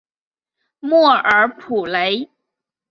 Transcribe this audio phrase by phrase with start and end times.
[0.79, 2.31] 莫尔普雷。